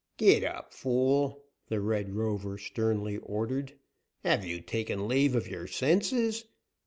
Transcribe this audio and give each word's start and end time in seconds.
"Get 0.17 0.43
up, 0.43 0.73
fool!" 0.73 1.43
the 1.67 1.79
Red 1.79 2.15
Rover 2.15 2.57
sternly 2.57 3.17
ordered. 3.19 3.73
"Have 4.23 4.43
you 4.43 4.59
taken 4.59 5.07
leave 5.07 5.35
of 5.35 5.47
your 5.47 5.67
senses? 5.67 6.43